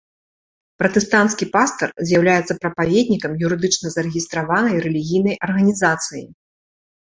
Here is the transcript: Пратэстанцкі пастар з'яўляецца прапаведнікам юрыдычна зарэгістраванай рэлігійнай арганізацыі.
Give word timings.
Пратэстанцкі 0.83 1.45
пастар 1.55 1.89
з'яўляецца 2.11 2.57
прапаведнікам 2.65 3.37
юрыдычна 3.49 3.87
зарэгістраванай 3.99 4.75
рэлігійнай 4.89 5.35
арганізацыі. 5.49 6.23